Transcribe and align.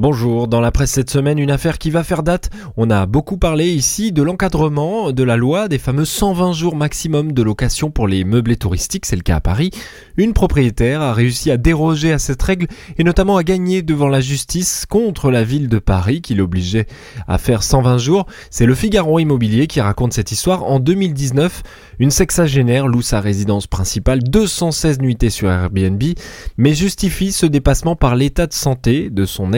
Bonjour, 0.00 0.48
dans 0.48 0.62
la 0.62 0.72
presse 0.72 0.92
cette 0.92 1.10
semaine, 1.10 1.38
une 1.38 1.50
affaire 1.50 1.76
qui 1.76 1.90
va 1.90 2.02
faire 2.02 2.22
date. 2.22 2.48
On 2.78 2.88
a 2.88 3.04
beaucoup 3.04 3.36
parlé 3.36 3.66
ici 3.66 4.12
de 4.12 4.22
l'encadrement 4.22 5.12
de 5.12 5.22
la 5.22 5.36
loi 5.36 5.68
des 5.68 5.76
fameux 5.76 6.06
120 6.06 6.54
jours 6.54 6.74
maximum 6.74 7.32
de 7.32 7.42
location 7.42 7.90
pour 7.90 8.08
les 8.08 8.24
meublés 8.24 8.56
touristiques, 8.56 9.04
c'est 9.04 9.16
le 9.16 9.20
cas 9.20 9.36
à 9.36 9.40
Paris. 9.42 9.72
Une 10.16 10.32
propriétaire 10.32 11.02
a 11.02 11.12
réussi 11.12 11.50
à 11.50 11.58
déroger 11.58 12.12
à 12.12 12.18
cette 12.18 12.42
règle 12.42 12.66
et 12.96 13.04
notamment 13.04 13.36
à 13.36 13.42
gagner 13.42 13.82
devant 13.82 14.08
la 14.08 14.22
justice 14.22 14.86
contre 14.88 15.30
la 15.30 15.44
ville 15.44 15.68
de 15.68 15.78
Paris 15.78 16.22
qui 16.22 16.34
l'obligeait 16.34 16.86
à 17.28 17.36
faire 17.36 17.62
120 17.62 17.98
jours. 17.98 18.24
C'est 18.48 18.64
le 18.64 18.74
Figaro 18.74 19.18
Immobilier 19.18 19.66
qui 19.66 19.82
raconte 19.82 20.14
cette 20.14 20.32
histoire. 20.32 20.64
En 20.64 20.80
2019, 20.80 21.62
une 21.98 22.10
sexagénaire 22.10 22.88
loue 22.88 23.02
sa 23.02 23.20
résidence 23.20 23.66
principale 23.66 24.22
216 24.22 25.00
nuitées 25.00 25.28
sur 25.28 25.50
Airbnb, 25.50 26.02
mais 26.56 26.72
justifie 26.72 27.32
ce 27.32 27.44
dépassement 27.44 27.96
par 27.96 28.16
l'état 28.16 28.46
de 28.46 28.54
santé 28.54 29.10
de 29.10 29.26
son 29.26 29.52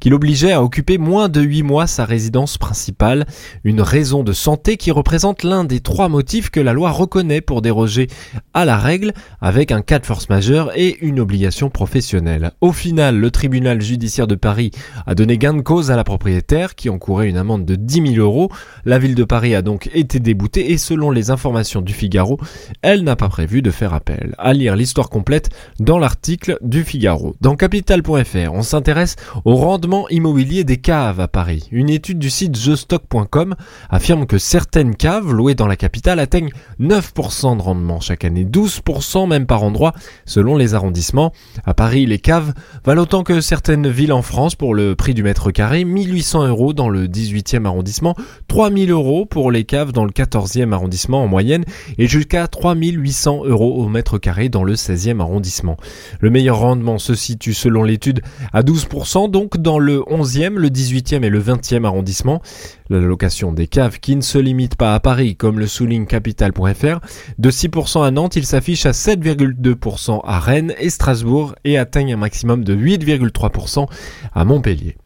qui 0.00 0.10
l'obligeait 0.10 0.52
à 0.52 0.62
occuper 0.62 0.98
moins 0.98 1.28
de 1.28 1.40
8 1.40 1.62
mois 1.62 1.86
sa 1.86 2.04
résidence 2.04 2.58
principale, 2.58 3.26
une 3.64 3.80
raison 3.80 4.22
de 4.22 4.32
santé 4.32 4.76
qui 4.76 4.90
représente 4.90 5.44
l'un 5.44 5.64
des 5.64 5.80
trois 5.80 6.08
motifs 6.08 6.50
que 6.50 6.60
la 6.60 6.72
loi 6.72 6.90
reconnaît 6.90 7.40
pour 7.40 7.62
déroger 7.62 8.08
à 8.54 8.64
la 8.64 8.76
règle 8.76 9.12
avec 9.40 9.72
un 9.72 9.82
cas 9.82 9.98
de 9.98 10.06
force 10.06 10.28
majeure 10.28 10.72
et 10.76 10.98
une 11.00 11.20
obligation 11.20 11.70
professionnelle. 11.70 12.52
Au 12.60 12.72
final, 12.72 13.18
le 13.18 13.30
tribunal 13.30 13.80
judiciaire 13.80 14.26
de 14.26 14.34
Paris 14.34 14.70
a 15.06 15.14
donné 15.14 15.38
gain 15.38 15.54
de 15.54 15.60
cause 15.60 15.90
à 15.90 15.96
la 15.96 16.04
propriétaire 16.04 16.74
qui 16.74 16.88
encourait 16.88 17.28
une 17.28 17.36
amende 17.36 17.64
de 17.64 17.74
10 17.76 18.14
000 18.14 18.16
euros. 18.16 18.50
La 18.84 18.98
ville 18.98 19.14
de 19.14 19.24
Paris 19.24 19.54
a 19.54 19.62
donc 19.62 19.88
été 19.94 20.18
déboutée 20.18 20.72
et 20.72 20.78
selon 20.78 21.10
les 21.10 21.30
informations 21.30 21.82
du 21.82 21.92
Figaro, 21.92 22.38
elle 22.82 23.04
n'a 23.04 23.16
pas 23.16 23.28
prévu 23.28 23.62
de 23.62 23.70
faire 23.70 23.94
appel. 23.94 24.34
À 24.38 24.52
lire 24.52 24.76
l'histoire 24.76 25.10
complète 25.10 25.50
dans 25.78 25.98
l'article 25.98 26.58
du 26.62 26.84
Figaro. 26.84 27.34
Dans 27.40 27.56
capital.fr, 27.56 28.52
on 28.52 28.62
s'intéresse 28.62 29.16
au 29.44 29.56
rendement 29.56 30.08
immobilier 30.08 30.64
des 30.64 30.76
caves 30.76 31.20
à 31.20 31.28
Paris. 31.28 31.68
Une 31.72 31.90
étude 31.90 32.18
du 32.18 32.30
site 32.30 32.52
thestock.com 32.52 33.54
affirme 33.88 34.26
que 34.26 34.38
certaines 34.38 34.94
caves 34.94 35.32
louées 35.32 35.54
dans 35.54 35.66
la 35.66 35.76
capitale 35.76 36.20
atteignent 36.20 36.52
9% 36.80 37.56
de 37.56 37.62
rendement 37.62 38.00
chaque 38.00 38.24
année, 38.24 38.44
12% 38.44 39.28
même 39.28 39.46
par 39.46 39.62
endroit 39.62 39.92
selon 40.24 40.56
les 40.56 40.74
arrondissements. 40.74 41.32
À 41.64 41.74
Paris, 41.74 42.06
les 42.06 42.18
caves 42.18 42.52
valent 42.84 43.02
autant 43.02 43.22
que 43.22 43.40
certaines 43.40 43.88
villes 43.88 44.12
en 44.12 44.22
France 44.22 44.54
pour 44.54 44.74
le 44.74 44.94
prix 44.94 45.14
du 45.14 45.22
mètre 45.22 45.50
carré, 45.50 45.84
1800 45.84 46.46
euros 46.46 46.72
dans 46.72 46.88
le 46.88 47.06
18e 47.06 47.66
arrondissement, 47.66 48.14
3000 48.48 48.90
euros 48.90 49.26
pour 49.26 49.50
les 49.50 49.64
caves 49.64 49.92
dans 49.92 50.04
le 50.04 50.12
14e 50.12 50.72
arrondissement 50.72 51.22
en 51.22 51.28
moyenne 51.28 51.64
et 51.98 52.06
jusqu'à 52.06 52.46
3800 52.46 53.44
euros 53.44 53.82
au 53.82 53.88
mètre 53.88 54.18
carré 54.18 54.48
dans 54.48 54.64
le 54.64 54.74
16e 54.74 55.20
arrondissement. 55.20 55.76
Le 56.20 56.30
meilleur 56.30 56.58
rendement 56.58 56.98
se 56.98 57.14
situe 57.14 57.54
selon 57.54 57.82
l'étude 57.82 58.22
à 58.52 58.62
12% 58.62 59.09
donc 59.14 59.56
dans 59.58 59.78
le 59.78 59.98
11e, 60.00 60.54
le 60.54 60.68
18e 60.68 61.24
et 61.24 61.28
le 61.28 61.42
20e 61.42 61.84
arrondissement. 61.84 62.40
La 62.88 63.00
location 63.00 63.52
des 63.52 63.66
caves 63.66 63.98
qui 63.98 64.14
ne 64.14 64.20
se 64.20 64.38
limite 64.38 64.76
pas 64.76 64.94
à 64.94 65.00
Paris 65.00 65.36
comme 65.36 65.58
le 65.58 65.66
souligne 65.66 66.06
capital.fr. 66.06 67.00
De 67.38 67.50
6% 67.50 68.04
à 68.04 68.10
Nantes, 68.10 68.36
il 68.36 68.46
s'affiche 68.46 68.86
à 68.86 68.92
7,2% 68.92 70.20
à 70.24 70.38
Rennes 70.38 70.74
et 70.78 70.90
Strasbourg 70.90 71.54
et 71.64 71.76
atteigne 71.76 72.14
un 72.14 72.18
maximum 72.18 72.62
de 72.62 72.74
8,3% 72.74 73.88
à 74.32 74.44
Montpellier. 74.44 74.96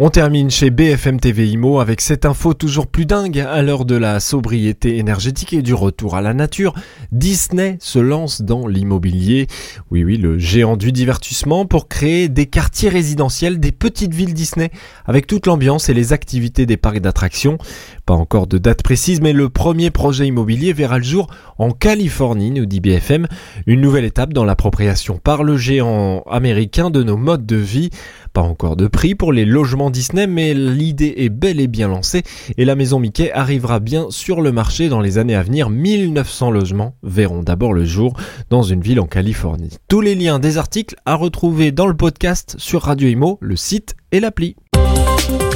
On 0.00 0.10
termine 0.10 0.50
chez 0.50 0.70
BFM 0.70 1.20
TV 1.20 1.46
Imo 1.46 1.78
avec 1.78 2.00
cette 2.00 2.26
info 2.26 2.52
toujours 2.52 2.88
plus 2.88 3.06
dingue 3.06 3.38
à 3.38 3.62
l'heure 3.62 3.84
de 3.84 3.94
la 3.94 4.18
sobriété 4.18 4.98
énergétique 4.98 5.52
et 5.52 5.62
du 5.62 5.72
retour 5.72 6.16
à 6.16 6.20
la 6.20 6.34
nature. 6.34 6.74
Disney 7.12 7.76
se 7.78 8.00
lance 8.00 8.42
dans 8.42 8.66
l'immobilier. 8.66 9.46
Oui, 9.92 10.02
oui, 10.02 10.16
le 10.16 10.36
géant 10.36 10.76
du 10.76 10.90
divertissement 10.90 11.64
pour 11.64 11.86
créer 11.86 12.28
des 12.28 12.46
quartiers 12.46 12.88
résidentiels, 12.88 13.60
des 13.60 13.70
petites 13.70 14.14
villes 14.14 14.34
Disney 14.34 14.72
avec 15.06 15.28
toute 15.28 15.46
l'ambiance 15.46 15.88
et 15.88 15.94
les 15.94 16.12
activités 16.12 16.66
des 16.66 16.76
parcs 16.76 16.98
d'attractions. 16.98 17.56
Pas 18.04 18.14
encore 18.14 18.48
de 18.48 18.58
date 18.58 18.82
précise, 18.82 19.20
mais 19.20 19.32
le 19.32 19.48
premier 19.48 19.92
projet 19.92 20.26
immobilier 20.26 20.72
verra 20.72 20.98
le 20.98 21.04
jour 21.04 21.28
en 21.56 21.70
Californie, 21.70 22.50
nous 22.50 22.66
dit 22.66 22.80
BFM. 22.80 23.28
Une 23.66 23.80
nouvelle 23.80 24.04
étape 24.04 24.32
dans 24.32 24.44
l'appropriation 24.44 25.20
par 25.22 25.44
le 25.44 25.56
géant 25.56 26.24
américain 26.28 26.90
de 26.90 27.04
nos 27.04 27.16
modes 27.16 27.46
de 27.46 27.56
vie. 27.56 27.90
Pas 28.32 28.42
encore 28.42 28.74
de 28.74 28.88
prix 28.88 29.14
pour 29.14 29.32
les 29.32 29.44
logements 29.44 29.83
Disney, 29.90 30.26
mais 30.26 30.54
l'idée 30.54 31.14
est 31.18 31.28
bel 31.28 31.60
et 31.60 31.66
bien 31.66 31.88
lancée 31.88 32.22
et 32.56 32.64
la 32.64 32.74
maison 32.74 32.98
Mickey 32.98 33.32
arrivera 33.32 33.80
bien 33.80 34.06
sur 34.10 34.40
le 34.40 34.52
marché 34.52 34.88
dans 34.88 35.00
les 35.00 35.18
années 35.18 35.34
à 35.34 35.42
venir. 35.42 35.70
1900 35.70 36.50
logements 36.50 36.94
verront 37.02 37.42
d'abord 37.42 37.72
le 37.72 37.84
jour 37.84 38.14
dans 38.50 38.62
une 38.62 38.80
ville 38.80 39.00
en 39.00 39.06
Californie. 39.06 39.78
Tous 39.88 40.00
les 40.00 40.14
liens 40.14 40.38
des 40.38 40.58
articles 40.58 40.96
à 41.06 41.14
retrouver 41.14 41.72
dans 41.72 41.86
le 41.86 41.96
podcast 41.96 42.56
sur 42.58 42.82
Radio 42.82 43.08
Imo, 43.08 43.38
le 43.40 43.56
site 43.56 43.94
et 44.12 44.20
l'appli. 44.20 44.56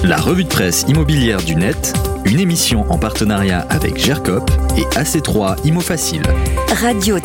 La 0.04 0.16
revue 0.16 0.44
de 0.44 0.48
presse 0.48 0.84
immobilière 0.88 1.42
du 1.42 1.54
net, 1.54 1.92
une 2.24 2.40
émission 2.40 2.90
en 2.90 2.98
partenariat 2.98 3.66
avec 3.68 3.98
GERCOP 3.98 4.50
et 4.76 4.82
AC3 4.98 5.66
Imo 5.66 5.80
Facile. 5.80 6.22
Radio 6.80 7.18